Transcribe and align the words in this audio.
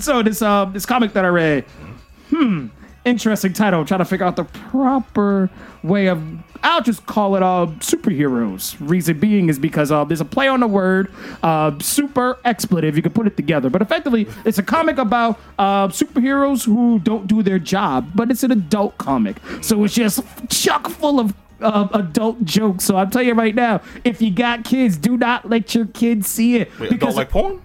So 0.00 0.22
this 0.22 0.42
uh 0.42 0.64
this 0.66 0.86
comic 0.86 1.12
that 1.12 1.24
I 1.24 1.28
read, 1.28 1.64
hmm, 2.30 2.66
interesting 3.04 3.52
title. 3.52 3.80
I'm 3.80 3.86
trying 3.86 4.00
to 4.00 4.04
figure 4.04 4.26
out 4.26 4.36
the 4.36 4.44
proper 4.44 5.50
way 5.82 6.06
of. 6.08 6.22
I'll 6.62 6.82
just 6.82 7.06
call 7.06 7.36
it 7.36 7.42
uh 7.42 7.68
superheroes. 7.78 8.76
Reason 8.80 9.18
being 9.18 9.48
is 9.48 9.58
because 9.58 9.90
uh 9.90 10.04
there's 10.04 10.20
a 10.20 10.26
play 10.26 10.46
on 10.46 10.60
the 10.60 10.66
word 10.66 11.10
uh 11.42 11.78
super 11.80 12.38
expletive. 12.44 12.96
You 12.96 13.02
can 13.02 13.12
put 13.12 13.26
it 13.26 13.36
together, 13.36 13.70
but 13.70 13.80
effectively 13.80 14.28
it's 14.44 14.58
a 14.58 14.62
comic 14.62 14.98
about 14.98 15.40
uh 15.58 15.88
superheroes 15.88 16.66
who 16.66 16.98
don't 16.98 17.26
do 17.26 17.42
their 17.42 17.58
job, 17.58 18.10
but 18.14 18.30
it's 18.30 18.42
an 18.42 18.50
adult 18.50 18.98
comic, 18.98 19.36
so 19.62 19.82
it's 19.84 19.94
just 19.94 20.22
chock 20.50 20.88
full 20.90 21.18
of 21.18 21.34
uh, 21.62 21.88
adult 21.92 22.44
jokes. 22.44 22.84
So 22.84 22.96
I'm 22.96 23.10
telling 23.10 23.28
you 23.28 23.34
right 23.34 23.54
now, 23.54 23.80
if 24.04 24.20
you 24.20 24.30
got 24.30 24.64
kids, 24.64 24.96
do 24.98 25.16
not 25.16 25.48
let 25.48 25.74
your 25.74 25.86
kids 25.86 26.26
see 26.26 26.56
it. 26.56 26.78
Wait, 26.78 26.98
don't 27.00 27.14
like 27.16 27.30
porn? 27.30 27.62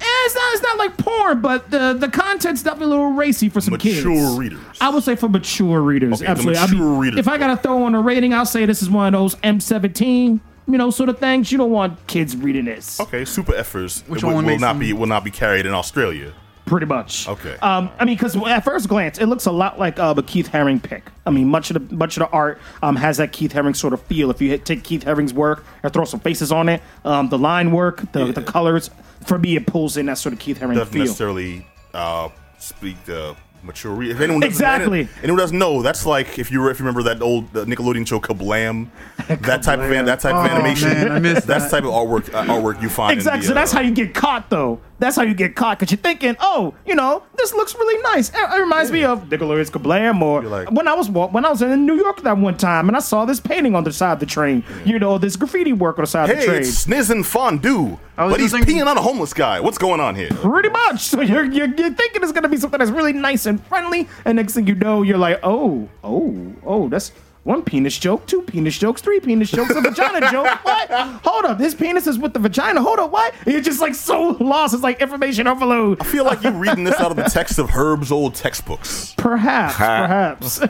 Eh, 0.00 0.04
it's 0.04 0.34
not. 0.34 0.54
It's 0.54 0.62
not 0.62 0.78
like 0.78 0.96
porn, 0.96 1.40
but 1.40 1.70
the 1.70 1.92
the 1.94 2.08
content's 2.08 2.62
definitely 2.62 2.86
a 2.86 2.90
little 2.90 3.12
racy 3.12 3.48
for 3.48 3.60
some 3.60 3.76
kids. 3.78 4.04
Mature 4.04 4.38
readers. 4.38 4.60
I 4.80 4.90
would 4.90 5.02
say 5.02 5.16
for 5.16 5.28
mature 5.28 5.80
readers. 5.80 6.14
Okay, 6.14 6.24
the 6.24 6.30
absolutely. 6.30 6.58
I 6.58 6.66
mature 6.66 6.78
mean, 6.78 6.98
readers. 6.98 7.18
If 7.18 7.28
I 7.28 7.38
gotta 7.38 7.56
throw 7.56 7.82
on 7.82 7.94
a 7.94 8.00
rating, 8.00 8.32
I'll 8.32 8.46
say 8.46 8.64
this 8.64 8.82
is 8.82 8.88
one 8.90 9.12
of 9.12 9.18
those 9.20 9.34
M17, 9.36 10.40
you 10.68 10.78
know, 10.78 10.90
sort 10.90 11.08
of 11.08 11.18
things. 11.18 11.50
You 11.50 11.58
don't 11.58 11.70
want 11.70 12.06
kids 12.06 12.36
reading 12.36 12.66
this. 12.66 13.00
Okay, 13.00 13.24
super 13.24 13.52
effers. 13.52 14.06
Which 14.08 14.22
will, 14.22 14.34
one 14.34 14.44
will 14.44 14.52
makes 14.52 14.60
not 14.60 14.74
them- 14.74 14.80
be 14.80 14.92
will 14.92 15.06
not 15.06 15.24
be 15.24 15.30
carried 15.30 15.66
in 15.66 15.72
Australia. 15.74 16.32
Pretty 16.66 16.84
much. 16.86 17.26
Okay. 17.26 17.56
Um, 17.62 17.88
I 17.98 18.04
mean, 18.04 18.14
because 18.16 18.36
at 18.36 18.60
first 18.60 18.88
glance, 18.90 19.18
it 19.18 19.24
looks 19.24 19.46
a 19.46 19.50
lot 19.50 19.78
like 19.78 19.98
uh, 19.98 20.12
a 20.14 20.22
Keith 20.22 20.50
Haring 20.52 20.82
pick. 20.82 21.10
I 21.24 21.30
mean, 21.30 21.48
much 21.48 21.70
of 21.70 21.88
the 21.88 21.94
much 21.96 22.18
of 22.18 22.20
the 22.20 22.28
art 22.28 22.60
um, 22.82 22.94
has 22.96 23.16
that 23.16 23.32
Keith 23.32 23.54
Haring 23.54 23.74
sort 23.74 23.94
of 23.94 24.02
feel. 24.02 24.30
If 24.30 24.42
you 24.42 24.50
hit, 24.50 24.66
take 24.66 24.84
Keith 24.84 25.04
Haring's 25.04 25.32
work 25.32 25.64
and 25.82 25.90
throw 25.90 26.04
some 26.04 26.20
faces 26.20 26.52
on 26.52 26.68
it, 26.68 26.82
um, 27.06 27.30
the 27.30 27.38
line 27.38 27.72
work, 27.72 28.12
the, 28.12 28.32
the 28.32 28.42
colors, 28.42 28.90
for 29.26 29.38
me, 29.38 29.56
it 29.56 29.66
pulls 29.66 29.96
in 29.96 30.06
that 30.06 30.18
sort 30.18 30.32
of 30.32 30.38
Keith 30.38 30.58
Haring 30.60 30.74
Doesn't 30.74 30.92
feel. 30.92 31.02
necessarily 31.04 31.66
uh, 31.94 32.28
speak 32.58 33.02
the 33.04 33.36
mature. 33.62 33.92
Re- 33.92 34.10
if 34.10 34.20
anyone 34.20 34.40
doesn't, 34.40 34.52
Exactly. 34.52 35.08
anyone 35.22 35.38
doesn't 35.40 35.58
know, 35.58 35.82
that's 35.82 36.06
like 36.06 36.38
if 36.38 36.50
you 36.50 36.68
if 36.68 36.78
you 36.78 36.84
remember 36.86 37.02
that 37.04 37.20
old 37.22 37.44
uh, 37.56 37.64
Nickelodeon 37.64 38.06
show 38.06 38.20
Kablam, 38.20 38.88
that 39.28 39.62
type 39.62 39.80
of 39.80 39.90
an, 39.90 40.04
that 40.06 40.20
type 40.20 40.34
of 40.34 40.46
Oh, 40.46 40.54
animation. 40.54 40.88
man, 40.90 41.12
I 41.12 41.18
missed 41.18 41.46
that's 41.46 41.64
that. 41.64 41.70
the 41.70 41.80
type 41.80 41.84
of 41.84 41.90
artwork 41.94 42.32
uh, 42.34 42.44
artwork 42.46 42.80
you 42.82 42.88
find. 42.88 43.12
Exactly. 43.14 43.40
In 43.40 43.48
so 43.48 43.54
that's 43.54 43.72
uh, 43.72 43.78
how 43.78 43.82
you 43.82 43.92
get 43.92 44.14
caught, 44.14 44.48
though. 44.50 44.80
That's 45.00 45.14
how 45.16 45.22
you 45.22 45.34
get 45.34 45.54
caught 45.54 45.78
because 45.78 45.92
you're 45.92 45.98
thinking, 46.02 46.36
oh, 46.40 46.74
you 46.84 46.94
know, 46.96 47.22
this 47.36 47.52
looks 47.54 47.74
really 47.76 48.02
nice. 48.02 48.30
It, 48.30 48.36
it 48.36 48.60
reminds 48.60 48.90
me 48.90 49.04
of 49.04 49.24
Nickelodeon's 49.28 49.70
Kablam, 49.70 50.20
or 50.22 50.42
like- 50.42 50.70
when 50.72 50.88
I 50.88 50.94
was 50.94 51.08
when 51.08 51.44
I 51.44 51.50
was 51.50 51.62
in 51.62 51.86
New 51.86 51.94
York 51.94 52.22
that 52.22 52.36
one 52.36 52.56
time, 52.56 52.88
and 52.88 52.96
I 52.96 53.00
saw 53.00 53.24
this 53.24 53.38
painting 53.38 53.74
on 53.76 53.84
the 53.84 53.92
side 53.92 54.14
of 54.14 54.20
the 54.20 54.26
train. 54.26 54.64
You 54.84 54.98
know, 54.98 55.16
this 55.18 55.36
graffiti 55.36 55.72
work 55.72 55.98
on 55.98 56.02
the 56.02 56.06
side 56.08 56.30
of 56.30 56.36
the 56.36 56.44
train. 56.44 56.58
it's 56.62 56.84
Sniz 56.86 57.24
Fondue, 57.24 57.96
but 58.16 58.40
he's 58.40 58.50
thinking- 58.52 58.78
peeing 58.78 58.86
on 58.86 58.98
a 58.98 59.02
homeless 59.02 59.32
guy. 59.32 59.60
What's 59.60 59.78
going 59.78 60.00
on 60.00 60.16
here? 60.16 60.30
Pretty 60.30 60.68
much. 60.70 61.00
So 61.02 61.20
you're, 61.20 61.44
you're 61.44 61.68
you're 61.68 61.90
thinking 61.94 62.22
it's 62.22 62.32
gonna 62.32 62.48
be 62.48 62.56
something 62.56 62.78
that's 62.78 62.90
really 62.90 63.12
nice 63.12 63.46
and 63.46 63.64
friendly, 63.66 64.08
and 64.24 64.36
next 64.36 64.54
thing 64.54 64.66
you 64.66 64.74
know, 64.74 65.02
you're 65.02 65.18
like, 65.18 65.38
oh, 65.42 65.88
oh, 66.02 66.54
oh, 66.64 66.88
that's. 66.88 67.12
One 67.48 67.62
penis 67.62 67.98
joke, 67.98 68.26
two 68.26 68.42
penis 68.42 68.76
jokes, 68.76 69.00
three 69.00 69.20
penis 69.20 69.50
jokes, 69.50 69.74
a 69.74 69.80
vagina 69.80 70.20
joke. 70.30 70.62
What? 70.66 70.90
Hold 70.90 71.46
up, 71.46 71.58
his 71.58 71.74
penis 71.74 72.06
is 72.06 72.18
with 72.18 72.34
the 72.34 72.38
vagina. 72.38 72.82
Hold 72.82 72.98
up, 72.98 73.10
what? 73.10 73.32
You're 73.46 73.62
just 73.62 73.80
like 73.80 73.94
so 73.94 74.36
lost. 74.38 74.74
It's 74.74 74.82
like 74.82 75.00
information 75.00 75.46
overload. 75.46 75.98
I 76.02 76.04
feel 76.04 76.26
like 76.26 76.42
you're 76.42 76.52
reading 76.52 76.84
this 76.84 77.00
out 77.00 77.10
of 77.10 77.16
the 77.16 77.22
text 77.30 77.58
of 77.58 77.70
Herb's 77.70 78.12
old 78.12 78.34
textbooks. 78.34 79.14
Perhaps, 79.16 79.76
perhaps. 79.76 80.58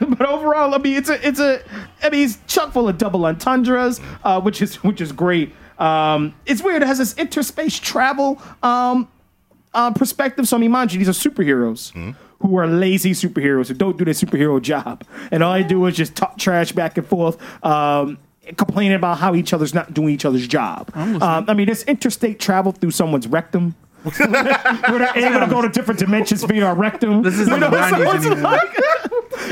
but 0.00 0.28
overall, 0.28 0.74
I 0.74 0.78
mean, 0.78 0.96
it's 0.98 1.08
a, 1.08 1.26
it's 1.26 1.40
a, 1.40 1.62
I 2.02 2.10
mean, 2.10 2.26
it's 2.26 2.38
chock 2.46 2.74
full 2.74 2.90
of 2.90 2.98
double 2.98 3.24
entendres, 3.24 4.02
uh, 4.22 4.38
which 4.38 4.60
is, 4.60 4.74
which 4.84 5.00
is 5.00 5.12
great. 5.12 5.54
Um, 5.78 6.34
it's 6.44 6.62
weird. 6.62 6.82
It 6.82 6.88
has 6.88 6.98
this 6.98 7.16
interspace 7.16 7.78
travel 7.78 8.38
um, 8.62 9.08
uh, 9.72 9.92
perspective. 9.92 10.46
So 10.46 10.58
I 10.58 10.60
mean, 10.60 10.72
mind 10.72 10.92
you, 10.92 10.98
these 10.98 11.08
are 11.08 11.30
superheroes. 11.30 12.14
Who 12.42 12.56
are 12.58 12.66
lazy 12.66 13.12
superheroes 13.12 13.68
who 13.68 13.74
don't 13.74 13.96
do 13.96 14.04
their 14.04 14.14
superhero 14.14 14.60
job, 14.60 15.04
and 15.30 15.42
all 15.42 15.54
they 15.54 15.62
do 15.64 15.84
is 15.86 15.96
just 15.96 16.14
talk 16.14 16.36
trash 16.38 16.72
back 16.72 16.98
and 16.98 17.06
forth, 17.06 17.36
um, 17.64 18.18
complaining 18.56 18.94
about 18.96 19.18
how 19.18 19.34
each 19.34 19.52
other's 19.52 19.72
not 19.74 19.94
doing 19.94 20.10
each 20.10 20.24
other's 20.24 20.46
job. 20.48 20.90
Um, 20.94 21.44
I 21.48 21.54
mean, 21.54 21.66
this 21.66 21.84
interstate 21.84 22.40
travel 22.40 22.72
through 22.72 22.90
someone's 22.90 23.26
rectum. 23.28 23.74
We're 24.04 24.98
not 24.98 25.16
able 25.16 25.40
to 25.40 25.46
go 25.48 25.62
to 25.62 25.68
different 25.68 26.00
dimensions 26.00 26.42
via 26.42 26.64
our 26.66 26.74
rectum. 26.74 27.22
This 27.22 27.34
isn't 27.38 27.54
You 27.54 27.60
know, 27.60 27.70
the 27.70 27.76
90s 27.76 28.22
so 28.24 28.32
it's 28.32 28.40
like- 28.42 28.74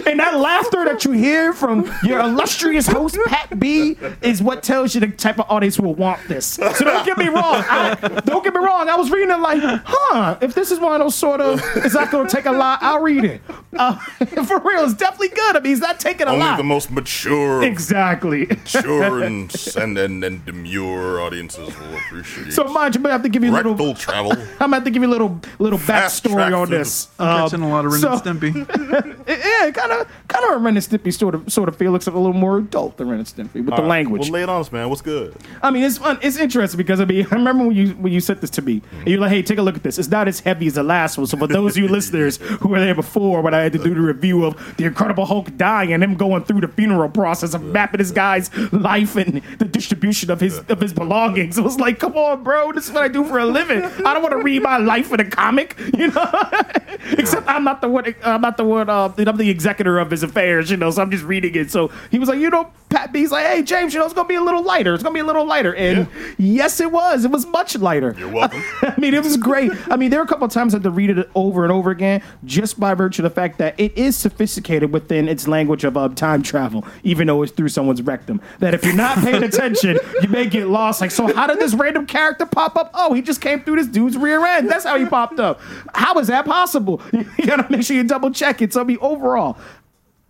and 0.07 0.19
that 0.21 0.39
laughter 0.39 0.85
that 0.85 1.05
you 1.05 1.13
hear 1.13 1.53
from 1.53 1.91
your 2.05 2.21
illustrious 2.21 2.87
host 2.87 3.19
Pat 3.27 3.59
B 3.59 3.97
is 4.23 4.43
what 4.43 4.63
tells 4.63 4.95
you 4.95 5.01
the 5.01 5.09
type 5.09 5.39
of 5.39 5.47
audience 5.51 5.77
who 5.77 5.83
will 5.85 5.95
want 5.95 6.21
this. 6.29 6.47
So 6.47 6.73
don't 6.85 7.05
get 7.05 7.19
me 7.19 7.29
wrong. 7.29 7.65
I, 7.69 7.95
don't 8.25 8.43
get 8.45 8.55
me 8.55 8.61
wrong. 8.61 8.89
I 8.89 8.97
was 8.97 9.11
reading 9.11 9.31
it 9.31 9.41
like, 9.41 9.61
huh? 9.63 10.39
If 10.41 10.55
this 10.55 10.71
is 10.71 10.79
one 10.79 10.93
of 10.95 11.01
those 11.01 11.15
sort 11.15 11.41
of, 11.41 11.61
it's 11.77 11.95
not 11.95 12.11
going 12.11 12.27
to 12.29 12.35
take 12.35 12.47
a 12.47 12.53
lot. 12.53 12.79
I'll 12.83 13.01
read 13.01 13.25
it. 13.25 13.43
Uh, 13.77 13.95
for 14.47 14.59
real, 14.61 14.85
it's 14.85 14.95
definitely 14.95 15.29
good. 15.29 15.57
I 15.57 15.61
mean, 15.61 15.73
it's 15.73 15.81
not 15.81 16.01
taking 16.01 16.27
a 16.27 16.31
lot. 16.31 16.35
Only 16.35 16.47
lot. 16.47 16.57
the 16.57 16.65
most 16.65 16.91
mature, 16.91 17.63
exactly. 17.63 18.47
mature 18.47 19.23
and, 19.23 19.55
and, 19.77 19.99
and 19.99 20.25
and 20.25 20.45
demure 20.47 21.21
audiences 21.21 21.77
will 21.79 21.97
appreciate. 21.97 22.49
It. 22.49 22.53
So 22.53 22.65
mind 22.65 22.95
you, 22.95 22.99
I'm 23.01 23.03
gonna 23.03 23.13
have 23.13 23.23
to 23.23 23.29
give 23.29 23.43
you 23.45 23.51
a 23.51 23.55
rectal 23.55 23.73
little. 23.73 23.95
travel. 23.95 24.33
I'm 24.33 24.59
gonna 24.59 24.77
have 24.77 24.85
to 24.85 24.91
give 24.91 25.03
you 25.03 25.09
a 25.09 25.11
little 25.11 25.41
little 25.59 25.79
Fast 25.79 26.25
backstory 26.25 26.57
on 26.59 26.69
through 26.69 26.79
this. 26.79 27.09
Catching 27.19 27.63
Um, 27.63 27.69
a 27.71 27.73
lot 27.73 27.85
of 27.85 27.93
Ren 27.93 28.01
so- 28.01 28.13
and 28.13 28.41
Stimpy. 28.41 29.27
yeah, 29.29 29.71
kind 29.81 29.93
of, 29.93 30.29
kind 30.29 30.45
of 30.45 30.53
a 30.53 30.59
Ren 30.59 30.77
and 30.77 30.85
Stimpy 30.85 31.13
sort 31.13 31.35
of, 31.35 31.53
sort 31.53 31.69
of 31.69 31.77
feel. 31.77 31.95
Except 31.95 32.17
a 32.17 32.21
little 32.21 32.35
more 32.35 32.59
adult 32.59 32.97
than 32.97 33.09
Ren 33.09 33.19
and 33.19 33.29
Stimpy 33.29 33.55
with 33.55 33.67
the 33.67 33.73
All 33.73 33.83
right, 33.83 33.89
language. 33.89 34.23
Well, 34.23 34.33
lay 34.33 34.43
it 34.43 34.49
on 34.49 34.61
us, 34.61 34.73
man. 34.73 34.89
What's 34.89 35.03
good? 35.03 35.37
I 35.63 35.71
mean, 35.71 35.83
it's 35.83 35.99
fun. 35.99 36.19
It's 36.23 36.37
interesting 36.39 36.79
because 36.79 37.01
I 37.01 37.05
mean, 37.05 37.27
I 37.31 37.35
remember 37.35 37.67
when 37.67 37.77
you 37.77 37.89
when 37.93 38.13
you 38.13 38.21
sent 38.21 38.41
this 38.41 38.51
to 38.51 38.63
me, 38.63 38.83
and 38.99 39.09
you're 39.09 39.21
like, 39.21 39.31
"Hey, 39.31 39.43
take 39.43 39.59
a 39.59 39.63
look 39.63 39.77
at 39.77 39.83
this. 39.83 39.99
It's 39.99 40.09
not 40.09 40.29
as 40.29 40.41
heavy 40.41 40.67
as 40.67 40.75
the 40.75 40.83
last 40.83 41.19
one." 41.19 41.27
So 41.27 41.37
for 41.37 41.47
those 41.47 41.77
of 41.77 41.83
you 41.83 41.89
listeners 42.01 42.37
who 42.37 42.69
were 42.69 42.81
there 42.81 42.95
before, 42.95 43.43
when 43.43 43.55
I 43.55 43.61
had 43.61 43.73
to 43.73 43.79
do 43.79 43.95
the 43.95 44.01
review 44.01 44.45
of 44.45 44.77
the 44.77 44.85
Incredible 44.85 45.27
Hulk 45.27 45.57
dying 45.57 45.93
and 45.93 46.03
him 46.03 46.15
going 46.15 46.45
through 46.45 46.61
the 46.61 46.69
funeral 46.69 47.09
process 47.09 47.55
of 47.55 47.63
mapping 47.63 47.99
this 47.99 48.11
guy's 48.11 48.55
life 48.73 49.17
and 49.17 49.43
the 49.59 49.65
distribution 49.65 50.31
of 50.31 50.41
his 50.41 50.59
of 50.69 50.81
his 50.81 50.93
belongings, 50.93 51.59
it 51.59 51.65
was 51.65 51.79
like, 51.79 51.99
"Come 51.99 52.17
on, 52.17 52.43
bro, 52.43 52.73
this 52.73 52.87
is 52.87 52.93
what 52.93 53.03
I 53.03 53.09
do 53.09 53.25
for 53.25 53.39
a 53.39 53.47
living. 53.47 53.83
I 53.83 54.15
don't 54.15 54.23
want 54.23 54.33
to 54.33 54.43
read 54.43 54.63
my 54.63 54.79
life 54.79 55.13
in 55.13 55.21
a 55.21 55.25
comic, 55.25 55.79
you 55.97 56.09
know." 56.09 56.31
Except 57.13 57.47
I'm 57.49 57.65
not 57.65 57.81
the 57.81 57.89
one. 57.89 58.15
I'm 58.23 58.41
not 58.41 58.57
the 58.57 58.65
one. 58.65 58.89
Uh, 58.89 59.13
I'm 59.17 59.37
the 59.37 59.51
executor 59.71 59.99
of 59.99 60.11
his 60.11 60.23
affairs, 60.23 60.71
you 60.71 60.77
know. 60.77 60.91
So 60.91 61.01
I'm 61.01 61.11
just 61.11 61.25
reading 61.25 61.55
it. 61.55 61.71
So 61.71 61.91
he 62.11 62.19
was 62.19 62.29
like, 62.29 62.41
you 62.41 62.51
know, 62.51 62.71
Pat 62.89 63.13
B's 63.13 63.31
like, 63.31 63.47
hey 63.47 63.63
James, 63.63 63.95
you 63.95 64.01
know, 64.01 64.05
it's 64.05 64.15
gonna 64.15 64.29
be 64.29 64.35
a 64.35 64.43
little 64.43 64.65
lighter. 64.65 64.95
It's 64.95 65.03
gonna 65.03 65.15
be 65.15 65.21
a 65.21 65.25
little 65.25 65.47
lighter, 65.47 65.75
and 65.77 66.09
yes, 66.39 66.81
it 66.81 66.91
was. 66.91 67.25
It 67.25 67.31
was 67.31 67.47
much 67.47 67.79
lighter. 67.79 68.15
You're 68.19 68.33
welcome. 68.33 68.63
I 68.83 68.95
mean, 68.99 69.15
it 69.15 69.23
was 69.23 69.37
great. 69.37 69.71
I 69.89 69.97
mean, 69.97 70.11
there 70.11 70.19
were 70.19 70.25
a 70.25 70.29
couple 70.29 70.45
of 70.45 70.53
times 70.53 70.75
I 70.75 70.79
had 70.79 70.83
to 70.83 70.91
read 70.91 71.11
it 71.11 71.31
over 71.37 71.63
and 71.63 71.73
over 71.73 71.91
again, 71.91 72.23
just 72.45 72.81
by 72.81 72.95
virtue 72.95 73.23
of 73.25 73.31
the 73.31 73.35
fact 73.35 73.59
that 73.59 73.79
it 73.79 73.97
is 73.97 74.17
sophisticated 74.17 74.93
within 74.93 75.29
its 75.29 75.47
language 75.47 75.85
of 75.85 75.97
uh, 75.97 76.09
time 76.09 76.43
travel, 76.43 76.85
even 77.05 77.29
though 77.29 77.43
it's 77.43 77.53
through 77.53 77.69
someone's 77.69 78.03
rectum. 78.03 78.41
That 78.59 78.75
if 78.75 78.85
you're 78.85 78.95
not 78.95 79.19
paying 79.19 79.45
attention, 79.45 79.99
you 80.21 80.29
may 80.29 80.47
get 80.47 80.67
lost. 80.67 81.01
Like, 81.01 81.13
so 81.13 81.33
how 81.33 81.47
did 81.47 81.61
this 81.61 81.75
random 81.75 82.07
character 82.07 82.45
pop 82.45 82.77
up? 82.77 82.91
Oh, 82.95 83.15
he 83.15 83.23
just 83.23 83.41
came 83.41 83.63
through 83.63 83.77
this 83.77 83.87
dude's 83.87 84.17
rear 84.17 84.45
end. 84.45 84.69
That's 84.69 84.85
how 84.85 84.99
he 84.99 85.07
popped 85.07 85.39
up. 85.39 85.61
How 85.95 86.19
is 86.19 86.27
that 86.27 86.45
possible? 86.45 87.01
You 87.41 87.47
gotta 87.47 87.71
make 87.71 87.83
sure 87.83 87.97
you 87.97 88.03
double 88.05 88.31
check 88.33 88.61
it. 88.61 88.73
So, 88.73 88.81
I 88.81 88.85
mean, 88.85 88.99
overall, 89.01 89.57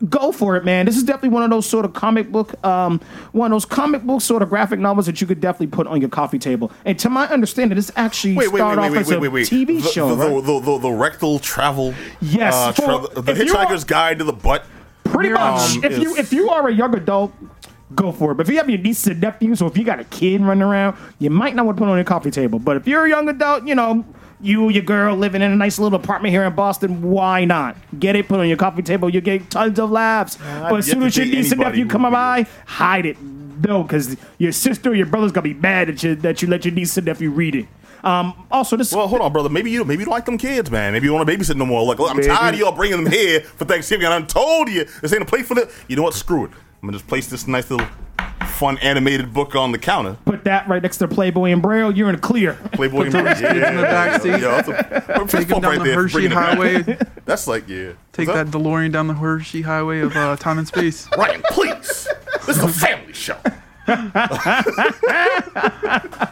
go 0.08 0.32
for 0.32 0.56
it, 0.56 0.64
man. 0.64 0.86
This 0.86 0.96
is 0.96 1.02
definitely 1.02 1.30
one 1.30 1.42
of 1.42 1.50
those 1.50 1.66
sort 1.66 1.84
of 1.84 1.92
comic 1.92 2.32
book, 2.32 2.62
um, 2.64 3.00
one 3.32 3.52
of 3.52 3.56
those 3.56 3.64
comic 3.64 4.02
book 4.02 4.20
sort 4.20 4.42
of 4.42 4.48
graphic 4.48 4.78
novels 4.80 5.06
that 5.06 5.20
you 5.20 5.26
could 5.26 5.40
definitely 5.40 5.66
put 5.68 5.86
on 5.86 6.00
your 6.00 6.10
coffee 6.10 6.38
table. 6.38 6.72
And 6.84 6.98
to 7.00 7.10
my 7.10 7.28
understanding, 7.28 7.76
this 7.76 7.90
actually 7.96 8.34
Wait, 8.34 8.46
wait, 8.48 8.54
wait, 8.54 8.58
started 8.60 8.80
wait, 8.80 8.86
off 8.88 8.92
wait, 8.92 9.00
as 9.00 9.30
wait, 9.32 9.52
a. 9.52 9.54
TV 9.54 9.82
the, 9.82 9.88
show, 9.88 10.14
the, 10.14 10.28
right? 10.28 10.44
the, 10.44 10.60
the, 10.60 10.78
the 10.78 10.90
rectal 10.90 11.38
travel. 11.38 11.94
Yes, 12.20 12.54
uh, 12.54 12.72
for- 12.72 12.82
tra- 13.12 13.22
the 13.22 13.34
you 13.44 13.54
are- 13.54 13.66
Hitchhiker's 13.66 13.84
Guide 13.84 14.18
to 14.18 14.24
the 14.24 14.32
Butt. 14.32 14.64
Pretty 15.04 15.30
much. 15.30 15.76
Um, 15.76 15.84
if 15.84 15.98
you 15.98 16.16
if 16.16 16.32
you 16.32 16.50
are 16.50 16.68
a 16.68 16.72
young 16.72 16.94
adult, 16.94 17.32
go 17.94 18.12
for 18.12 18.32
it. 18.32 18.34
But 18.36 18.46
if 18.46 18.52
you 18.52 18.58
have 18.58 18.68
your 18.70 18.78
nieces 18.78 19.06
and 19.08 19.20
nephews, 19.20 19.60
or 19.62 19.68
if 19.68 19.76
you 19.76 19.84
got 19.84 20.00
a 20.00 20.04
kid 20.04 20.40
running 20.40 20.62
around, 20.62 20.96
you 21.18 21.30
might 21.30 21.54
not 21.54 21.66
want 21.66 21.76
to 21.76 21.80
put 21.80 21.88
it 21.88 21.90
on 21.90 21.96
your 21.98 22.04
coffee 22.04 22.30
table. 22.30 22.58
But 22.58 22.76
if 22.76 22.86
you're 22.86 23.06
a 23.06 23.08
young 23.08 23.28
adult, 23.28 23.66
you 23.66 23.74
know. 23.74 24.04
You, 24.42 24.70
your 24.70 24.82
girl, 24.82 25.16
living 25.16 25.42
in 25.42 25.52
a 25.52 25.54
nice 25.56 25.78
little 25.78 25.98
apartment 26.00 26.32
here 26.32 26.44
in 26.44 26.54
Boston. 26.54 27.02
Why 27.02 27.44
not 27.44 27.76
get 27.98 28.16
it? 28.16 28.26
Put 28.26 28.36
it 28.36 28.40
on 28.40 28.48
your 28.48 28.56
coffee 28.56 28.80
table. 28.80 29.10
You 29.10 29.20
get 29.20 29.50
tons 29.50 29.78
of 29.78 29.90
laughs. 29.90 30.38
but 30.38 30.76
as 30.76 30.86
soon 30.86 31.02
as 31.02 31.14
your 31.14 31.26
niece 31.26 31.52
and 31.52 31.60
nephew 31.60 31.86
come 31.86 32.10
by, 32.10 32.46
hide 32.64 33.04
it. 33.04 33.20
No, 33.20 33.82
because 33.82 34.16
your 34.38 34.52
sister 34.52 34.92
or 34.92 34.94
your 34.94 35.04
brother's 35.04 35.32
gonna 35.32 35.42
be 35.42 35.52
mad 35.52 35.88
that 35.88 36.02
you 36.02 36.14
that 36.14 36.40
you 36.40 36.48
let 36.48 36.64
your 36.64 36.72
niece 36.72 36.96
and 36.96 37.04
nephew 37.06 37.30
read 37.30 37.54
it. 37.54 37.66
Um, 38.02 38.32
also, 38.50 38.78
this 38.78 38.94
Well, 38.94 39.08
hold 39.08 39.20
on, 39.20 39.30
brother. 39.30 39.50
Maybe 39.50 39.70
you 39.72 39.84
maybe 39.84 40.00
you 40.00 40.06
don't 40.06 40.14
like 40.14 40.24
them 40.24 40.38
kids, 40.38 40.70
man. 40.70 40.94
Maybe 40.94 41.04
you 41.04 41.12
want 41.12 41.28
to 41.28 41.36
babysit 41.36 41.56
no 41.56 41.66
more. 41.66 41.82
Like, 41.84 41.98
look, 41.98 42.10
I'm 42.10 42.22
tired 42.22 42.54
of 42.54 42.60
y'all 42.60 42.72
bringing 42.72 43.04
them 43.04 43.12
here 43.12 43.40
for 43.42 43.66
Thanksgiving. 43.66 44.06
And 44.06 44.14
I 44.14 44.26
told 44.26 44.70
you 44.70 44.86
this 45.02 45.12
ain't 45.12 45.22
a 45.22 45.26
place 45.26 45.46
for 45.46 45.54
the. 45.54 45.70
You 45.86 45.96
know 45.96 46.02
what? 46.02 46.14
Screw 46.14 46.46
it. 46.46 46.50
I'm 46.82 46.88
gonna 46.88 46.98
just 46.98 47.08
place 47.08 47.28
this 47.28 47.46
nice 47.46 47.70
little 47.70 47.86
fun 48.46 48.78
animated 48.78 49.32
book 49.34 49.54
on 49.54 49.72
the 49.72 49.78
counter. 49.78 50.16
put 50.24 50.44
that 50.44 50.66
right 50.68 50.82
next 50.82 50.98
to 50.98 51.08
Playboy 51.08 51.50
and 51.50 51.60
Braille. 51.60 51.90
You're 51.90 52.08
in 52.08 52.14
the 52.16 52.20
clear. 52.20 52.54
Playboy 52.72 53.06
and 53.06 53.14
yeah, 53.14 53.70
in 53.70 53.76
the 53.76 53.82
backseat. 53.82 54.40
Yeah, 54.40 54.62
that's 54.62 54.68
a, 54.68 55.26
fist 55.26 55.30
Take 55.30 55.48
him 55.56 55.60
down 55.60 55.70
right 55.70 55.78
the 55.78 55.84
there 55.84 55.94
Hershey 55.94 56.12
bringing 56.12 56.32
it 56.32 56.34
back. 56.34 56.58
Highway. 56.58 56.98
That's 57.26 57.46
like 57.46 57.68
yeah. 57.68 57.92
Take 58.12 58.26
that 58.26 58.46
up? 58.46 58.48
DeLorean 58.48 58.92
down 58.92 59.06
the 59.06 59.14
Hershey 59.14 59.62
Highway 59.62 60.00
of 60.00 60.16
uh, 60.16 60.36
time 60.36 60.58
and 60.58 60.66
space. 60.66 61.06
Ryan, 61.16 61.42
please. 61.50 62.08
This 62.46 62.56
is 62.56 62.62
a 62.62 62.68
family 62.68 63.12
show. 63.12 63.38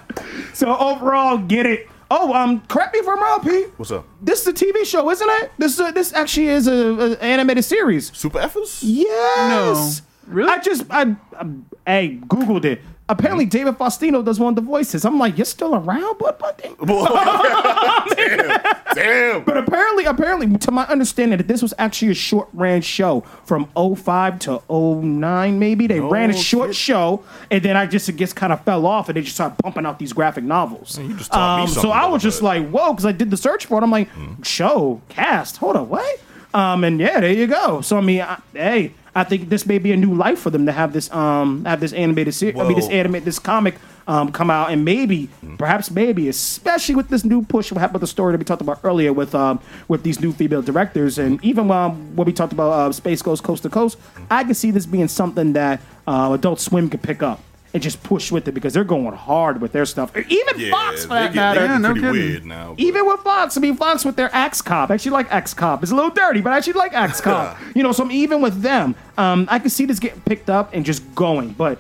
So 0.55 0.77
overall, 0.77 1.39
get 1.39 1.67
it. 1.67 1.89
Oh, 2.11 2.35
um, 2.35 2.63
correct 2.63 2.93
me 2.93 2.99
if 2.99 3.07
I'm 3.07 3.21
wrong, 3.21 3.41
Pete. 3.45 3.69
What's 3.77 3.93
up? 3.93 4.05
This 4.21 4.41
is 4.41 4.47
a 4.49 4.53
TV 4.53 4.85
show, 4.85 5.09
isn't 5.09 5.29
it? 5.31 5.53
This 5.57 5.79
uh, 5.79 5.93
this 5.93 6.13
actually 6.13 6.49
is 6.49 6.67
a, 6.67 6.73
a 6.73 7.17
animated 7.19 7.65
series. 7.65 8.11
Super 8.17 8.41
Effers? 8.41 8.81
Yes. 8.83 10.01
No. 10.01 10.05
Really? 10.29 10.51
I 10.51 10.59
just 10.59 10.85
I, 10.91 11.17
I 11.39 11.47
hey 11.87 12.19
googled 12.27 12.65
it. 12.65 12.81
Apparently, 13.11 13.47
Mm-hmm. 13.47 13.57
David 13.65 13.79
Faustino 13.79 14.23
does 14.23 14.39
one 14.39 14.51
of 14.51 14.57
the 14.57 14.61
voices. 14.61 15.07
I'm 15.07 15.19
like, 15.19 15.39
you're 15.39 15.47
still 15.47 15.75
around, 15.75 16.19
but 16.19 16.39
but. 16.39 16.59
damn. 18.17 18.61
Damn. 18.95 19.45
But 19.45 19.57
apparently, 19.57 20.05
apparently, 20.05 20.59
to 20.59 20.71
my 20.71 20.85
understanding, 20.87 21.39
that 21.39 21.49
this 21.49 21.63
was 21.63 21.73
actually 21.79 22.11
a 22.11 22.15
short 22.15 22.49
ran 22.53 22.83
show 22.83 23.23
from 23.45 23.67
05 23.77 24.39
to 24.41 24.63
09, 24.69 25.59
maybe. 25.59 25.87
They 25.87 26.01
ran 26.01 26.31
a 26.31 26.35
short 26.35 26.71
shit. 26.71 26.77
show, 26.77 27.25
and 27.51 27.63
then 27.63 27.77
I 27.77 27.87
just, 27.87 28.09
it 28.11 28.17
just 28.17 28.37
kind 28.37 28.53
of 28.53 28.63
fell 28.65 28.85
off, 28.87 29.09
and 29.09 29.17
they 29.17 29.23
just 29.23 29.37
started 29.37 29.57
pumping 29.63 29.87
out 29.87 29.99
these 29.99 30.13
graphic 30.13 30.45
novels. 30.45 30.99
you 30.99 31.15
just 31.17 31.33
taught 31.33 31.57
me 31.59 31.63
Um, 31.63 31.69
so 31.69 31.75
something 31.75 31.91
I 31.93 31.99
about 32.01 32.13
was 32.13 32.23
just 32.23 32.41
that. 32.41 32.45
like, 32.45 32.69
whoa, 32.69 32.93
because 32.93 33.07
I 33.07 33.13
did 33.13 33.31
the 33.31 33.37
search 33.39 33.67
for 33.67 33.79
it. 33.81 33.83
I'm 33.85 33.91
like, 33.91 34.09
Mm-hmm. 34.13 34.43
show, 34.43 35.01
cast, 35.09 35.57
hold 35.59 35.77
on, 35.77 35.89
what? 35.89 36.21
Um, 36.55 36.83
and 36.85 36.99
yeah, 36.99 37.21
there 37.21 37.33
you 37.33 37.47
go. 37.47 37.81
So 37.83 37.97
I 37.99 38.01
mean, 38.01 38.23
I, 38.23 38.39
hey, 38.53 38.93
I 39.19 39.25
think 39.25 39.49
this 39.49 39.67
may 39.67 39.79
be 39.79 39.91
a 39.91 39.97
new 39.97 40.15
life 40.15 40.39
for 40.39 40.51
them 40.51 40.67
to 40.67 40.73
have 40.73 40.93
this, 40.93 41.11
um, 41.13 41.65
have 41.65 41.81
this 41.81 41.93
animated 41.93 42.35
series. 42.35 42.59
I 42.59 42.65
mean, 42.69 42.77
this 42.77 42.89
animate, 42.89 43.25
this 43.25 43.41
comic, 43.41 43.75
um, 44.07 44.31
come 44.31 44.49
out, 44.49 44.71
and 44.71 44.85
maybe, 44.85 45.29
perhaps, 45.59 45.91
maybe, 45.91 46.29
especially 46.29 46.95
with 46.95 47.09
this 47.09 47.25
new 47.25 47.43
push, 47.45 47.73
what 47.73 47.81
happened 47.81 47.95
with 47.95 48.03
the 48.03 48.07
story 48.07 48.33
that 48.33 48.39
we 48.39 48.45
talked 48.45 48.63
about 48.63 48.79
earlier 48.85 49.13
with, 49.13 49.35
um, 49.35 49.61
with 49.89 50.05
these 50.05 50.21
new 50.21 50.33
female 50.33 50.63
directors, 50.63 51.19
and 51.19 51.45
even 51.45 51.71
um, 51.71 52.15
when 52.17 52.27
we 52.27 52.33
talked 52.33 52.53
about 52.53 52.71
uh, 52.71 52.93
Space 52.93 53.21
Ghost 53.21 53.43
Coast 53.43 53.65
to 53.65 53.69
Coast, 53.69 53.99
I 54.31 54.45
can 54.45 54.55
see 54.55 54.71
this 54.71 54.87
being 54.87 55.09
something 55.09 55.53
that 55.55 55.81
uh, 56.07 56.31
Adult 56.33 56.61
Swim 56.61 56.89
could 56.89 57.03
pick 57.03 57.23
up. 57.23 57.41
And 57.75 57.83
just 57.83 58.03
push 58.03 58.33
with 58.33 58.49
it 58.49 58.53
because 58.53 58.73
they're 58.73 58.83
going 58.83 59.13
hard 59.13 59.61
with 59.61 59.73
their 59.73 59.85
stuff. 59.85 60.17
Even 60.17 60.59
Yeah, 60.59 60.71
Fox, 60.71 61.03
for 61.03 61.09
that 61.11 61.35
get, 61.35 61.37
matter. 61.37 61.61
they 61.61 61.67
get 61.67 61.73
Yeah, 61.75 61.79
no 61.79 61.89
pretty 61.93 62.01
kidding. 62.01 62.13
weird 62.31 62.47
now. 62.47 62.69
but- 62.71 62.81
Even 62.81 63.07
with 63.07 63.21
Fox, 63.21 63.59
I 63.59 63.61
mean, 63.61 63.77
Fox 63.77 64.07
with 64.07 64.17
their 64.17 64.35
Axe 64.35 64.63
Cop. 64.63 64.91
I 64.91 64.95
actually 64.95 65.11
like 65.11 65.31
Axe 65.31 65.53
Cop. 65.53 65.83
It's 65.83 65.93
a 65.93 65.95
little 65.95 66.11
dirty, 66.11 66.41
but 66.41 66.53
I 66.53 66.57
actually 66.57 66.73
like 66.75 66.95
Axe 66.95 67.21
Cop. 67.21 67.59
you 67.75 67.83
know, 67.83 67.93
so 67.93 68.05
I'm 68.05 68.11
even 68.11 68.41
with 68.41 68.63
them, 68.63 68.95
um, 69.19 69.47
I 69.51 69.59
can 69.59 69.69
see 69.69 69.85
this 69.85 69.99
getting 69.99 70.21
picked 70.23 70.49
up 70.49 70.71
and 70.73 70.83
just 70.85 71.15
going. 71.15 71.51
But 71.51 71.79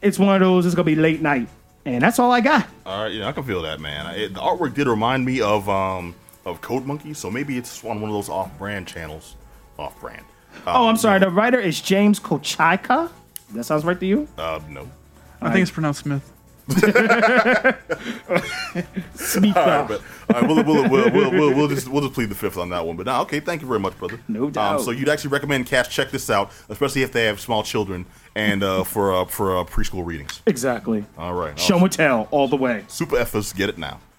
it's 0.00 0.16
one 0.16 0.32
of 0.34 0.40
those, 0.40 0.64
it's 0.64 0.76
going 0.76 0.86
to 0.86 0.94
be 0.94 1.00
late 1.00 1.20
night. 1.20 1.48
And 1.84 2.02
that's 2.02 2.20
all 2.20 2.30
I 2.30 2.40
got. 2.40 2.66
All 2.84 3.02
right, 3.04 3.12
yeah, 3.12 3.26
I 3.28 3.32
can 3.32 3.42
feel 3.42 3.62
that, 3.62 3.80
man. 3.80 4.06
It, 4.14 4.34
the 4.34 4.40
artwork 4.40 4.74
did 4.74 4.86
remind 4.86 5.24
me 5.24 5.40
of 5.40 5.68
um 5.68 6.14
of 6.44 6.60
Code 6.60 6.86
Monkey, 6.86 7.14
so 7.14 7.30
maybe 7.32 7.58
it's 7.58 7.84
on 7.84 8.00
one 8.00 8.10
of 8.10 8.14
those 8.14 8.28
off-brand 8.28 8.86
channels. 8.86 9.34
Off-brand. 9.76 10.22
oh, 10.68 10.86
I'm 10.86 10.96
sorry. 10.96 11.18
The 11.18 11.30
writer 11.30 11.58
is 11.58 11.80
James 11.80 12.20
Kochalka. 12.20 13.10
That 13.54 13.64
sounds 13.64 13.84
right 13.84 13.98
to 13.98 14.06
you? 14.06 14.28
Uh, 14.38 14.60
no. 14.68 14.88
I 15.40 15.52
think 15.52 15.62
it's 15.62 15.70
pronounced 15.70 16.00
Smith. 16.00 16.32
Speak 19.14 19.54
All 19.54 19.66
right, 19.66 19.86
but 19.86 20.02
all 20.28 20.40
right, 20.40 20.48
we'll, 20.48 20.64
we'll, 20.64 20.90
we'll, 20.90 21.10
we'll, 21.12 21.30
we'll, 21.30 21.54
we'll 21.54 21.68
just 21.68 21.86
we'll 21.86 22.02
just 22.02 22.14
plead 22.14 22.28
the 22.28 22.34
fifth 22.34 22.58
on 22.58 22.70
that 22.70 22.84
one. 22.84 22.96
But 22.96 23.06
now, 23.06 23.22
okay, 23.22 23.38
thank 23.38 23.62
you 23.62 23.68
very 23.68 23.78
much, 23.78 23.96
brother. 23.98 24.18
No 24.26 24.50
doubt. 24.50 24.80
Um, 24.80 24.82
so 24.82 24.90
you'd 24.90 25.08
actually 25.08 25.30
recommend 25.30 25.66
cast 25.66 25.92
check 25.92 26.10
this 26.10 26.28
out, 26.28 26.50
especially 26.68 27.02
if 27.02 27.12
they 27.12 27.26
have 27.26 27.38
small 27.38 27.62
children 27.62 28.04
and 28.34 28.64
uh, 28.64 28.82
for 28.82 29.14
uh, 29.14 29.24
for 29.26 29.56
uh, 29.56 29.62
preschool 29.64 30.04
readings. 30.04 30.42
Exactly. 30.46 31.04
All 31.16 31.34
right, 31.34 31.56
Show 31.56 31.78
and 31.78 31.92
tell 31.92 32.26
all 32.32 32.48
the 32.48 32.56
way. 32.56 32.84
Super 32.88 33.16
Effers, 33.16 33.54
get 33.54 33.68
it 33.68 33.78
now. 33.78 34.00